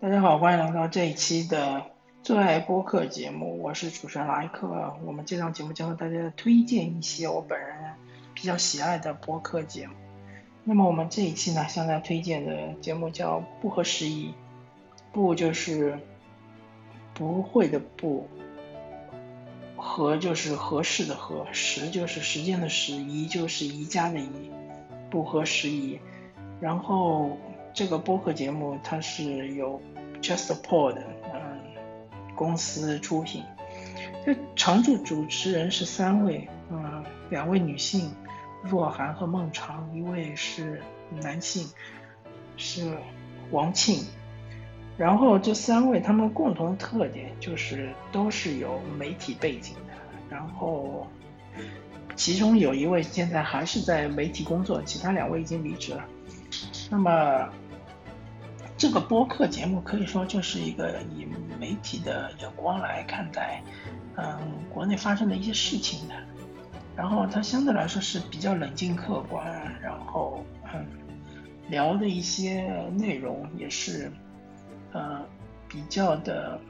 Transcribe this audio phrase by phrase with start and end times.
[0.00, 1.82] 大家好，欢迎来到这一期的
[2.22, 4.94] 最爱播客节目，我是主持人莱克。
[5.04, 7.68] 我们这档节目将和大家推荐一些我本人
[8.32, 9.94] 比较喜爱的播客节目。
[10.62, 14.28] 那么我们这一期呢，向大家推荐的节目叫《不合时宜》，
[15.12, 15.98] 不就是
[17.12, 18.28] 不会的不。
[19.76, 24.50] 合就是合适的合，时就是时间的时，宜就是宜家的宜，
[25.14, 26.00] 不合时宜。
[26.60, 27.38] 然后
[27.72, 29.80] 这个播客节目它是由
[30.20, 30.96] JustPod
[31.32, 31.60] 嗯
[32.34, 33.44] 公司出品，
[34.26, 38.10] 这常驻主持人是三位，嗯两位女性，
[38.64, 40.82] 若涵和孟尝，一位是
[41.22, 41.68] 男性，
[42.56, 42.98] 是
[43.52, 44.04] 王庆。
[44.96, 49.94] 然后这三位他们共同特点就是都是有媒体背景的，
[50.28, 51.06] 然后
[52.16, 56.04] 其中有一位现在还是在媒体工作，其他两位已经离职了。
[56.90, 57.48] 那么
[58.76, 61.26] 这个播客节目可以说就是一个以
[61.58, 63.62] 媒体的眼光来看待，
[64.16, 64.38] 嗯，
[64.72, 66.14] 国内发生的一些事情的。
[66.96, 70.86] 然后它相对来说是比较冷静客观，然后嗯，
[71.68, 72.62] 聊的一些
[72.96, 74.10] 内容也是。
[74.92, 75.26] 呃，
[75.66, 76.60] 比较的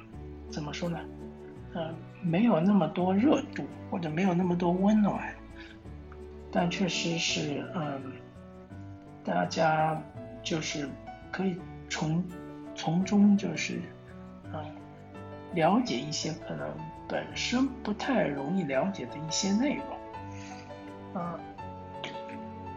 [0.50, 0.98] 怎么说呢？
[1.74, 1.94] 呃，
[2.24, 5.34] 没有那么多热度，或者没有那么多温暖，
[6.50, 8.00] 但确实是，嗯，
[9.22, 10.00] 大家
[10.42, 10.88] 就是
[11.30, 11.56] 可以
[11.88, 12.24] 从
[12.74, 13.80] 从中就是，
[14.52, 14.64] 嗯，
[15.52, 16.68] 了解一些可能
[17.08, 19.84] 本身不太容易了解的一些内容。
[21.14, 21.38] 嗯，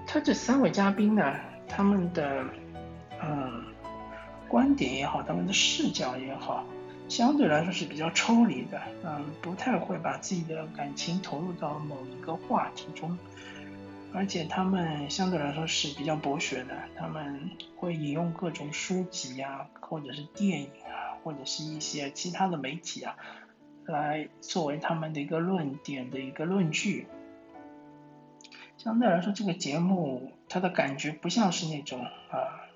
[0.05, 1.33] 他这三位嘉宾呢，
[1.67, 2.43] 他们的，
[3.23, 3.63] 嗯。
[4.49, 6.63] 观点也好，他们的视角也好，
[7.09, 13.17] 相对来说是比较抽离的，嗯，不太会把自己的感情投入到某一个话题中，
[14.13, 23.15] 而且他们相对来说是比较博学的，他们会引用各种书籍啊，或者是电影啊，或者是一些其他的媒体啊，
[23.85, 27.07] 来作为他们的一个论点的一个论据。
[28.77, 32.66] 相对来说，这个节目它的感觉不像是那种啊。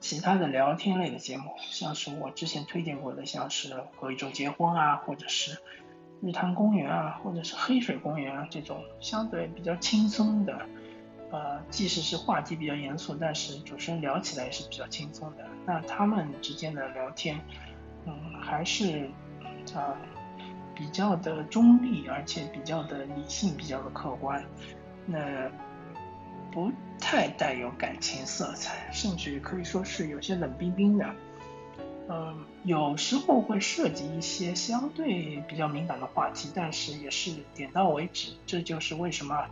[0.00, 5.54] 其他的聊天类的节目，像是我之前推荐过的，像是《和宇宙结婚》啊，或者是
[6.22, 10.66] 《日坛公园》啊，或者是《黑水公园》啊这种相对比较轻松的，
[11.30, 15.44] 呃，即使是话题比较严肃，但是主持人聊起来也是比较轻松的。
[15.66, 17.40] 那他们之间的聊天，
[18.06, 19.10] 嗯，还是
[19.74, 19.96] 啊
[20.74, 24.44] 比较的中立，而且比较的理性，比较的客观。
[25.06, 25.50] 那。
[26.50, 31.06] 不太带有感情色彩，甚至可以说是有些冷冰冰的。
[32.10, 38.32] 嗯，有时候会涉及一些相对比较敏感的话题，但是也是点到为止。
[38.46, 39.46] 这就是为什么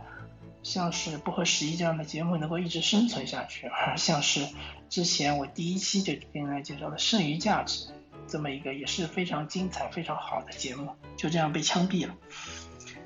[0.63, 4.47] 像是不合时宜这样的节目能够一直生存下去，而像是
[4.89, 7.85] 之前我第一期就跟大家介绍的《剩余价值》
[8.27, 12.15] 这么一个也是非常精彩、非常好的节目，就这样被枪毙了。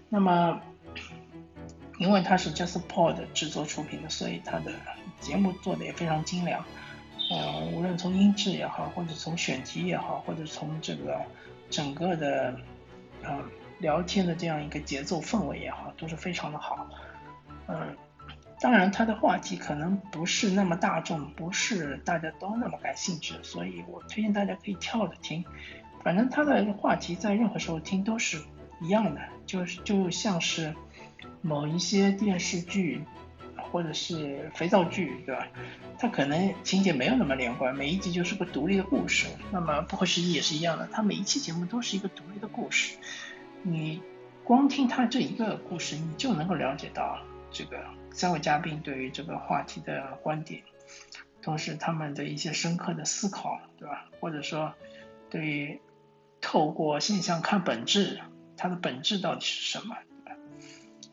[0.08, 0.62] 那么。
[2.02, 4.72] 因为它是 JustPod 制作出品的，所以它的
[5.20, 6.66] 节目做的也非常精良。
[7.30, 11.22] 呃，无论从音质也好，或者从选题也好，或者从这个
[11.70, 12.56] 整个的
[13.22, 13.40] 呃
[13.78, 16.90] 聊天的这样一个节奏氛围也好，都是非常的好。
[17.68, 17.96] 嗯，
[18.60, 25.46] 当然它的话题可能不是那么大众，不是大家都那么感兴趣，所以我推荐大家可以跳着听。
[26.04, 28.42] 反正它的话题在任何时候听都是
[28.82, 30.74] 一样的，就是就像是。
[31.42, 33.04] 某一些电视剧，
[33.58, 35.48] 或者是肥皂剧，对吧？
[35.98, 39.28] 它可能情节没有那么连贯，每一集就是个独立的故事。
[39.52, 42.98] 那么不合时宜也是一样的，它每一期节目都是一个独立的故事。
[43.64, 44.02] 你
[44.44, 47.20] 光听它这一个故事，你就能够了解到
[47.52, 50.64] 这个三位嘉宾对于这个话题的观点，
[51.42, 54.10] 同时他们的一些深刻的思考，对吧？
[54.20, 54.74] 或者说，
[55.30, 55.80] 对于
[56.40, 58.20] 透过现象看本质，
[58.58, 59.96] 它的本质到底是什么？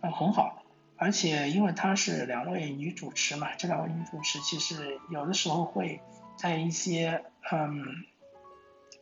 [0.00, 0.62] 嗯，很好，
[0.96, 6.00] 而且因为她是两位女主持嘛，这两位女主持其实有的时候会
[6.36, 7.84] 在一些嗯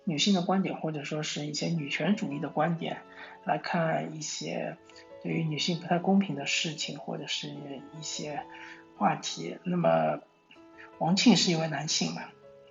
[0.05, 2.99] 女性的观点或者说是一些女权主义的观点
[3.45, 4.79] 来看一些
[5.23, 8.43] 对于女性不太公平的事情或者是一些
[8.97, 9.59] 话题。
[9.65, 10.21] 那么
[10.99, 12.23] 王庆是一位男性嘛，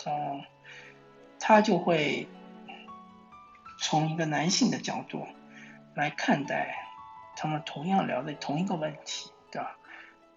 [0.08, 0.42] 嗯，
[1.40, 2.28] 他就会
[3.80, 5.28] 从一个男性的角度
[5.94, 6.85] 来看待。
[7.36, 9.78] 他们同样聊的同一个问题，对吧？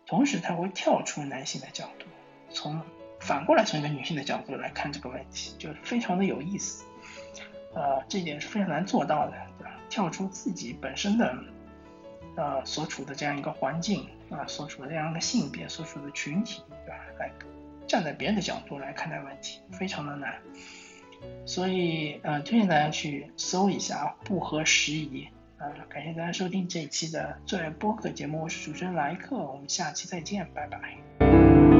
[0.06, 2.06] 同时，他会跳出男性的角度，
[2.50, 2.80] 从
[3.20, 6.84] 反过来从一个女性的角度来看这个问题，就是非常的有意思。
[7.74, 9.78] 呃，这一点是非常难做到的，对吧？
[9.90, 11.36] 跳出自己本身的
[12.36, 16.96] 呃所处的这样一个环境啊，所处的这样一个性别，所处的群体，对吧？
[17.18, 17.30] 来
[17.86, 20.34] 站在别人的角度来看待问题，非常的难。
[21.44, 25.28] 所以呃，推荐大家去搜一下不合时宜。
[25.58, 31.77] 呃，感谢大家收听这一期的最爱播客节目，我是主持人莱克，我们下期再见，拜拜。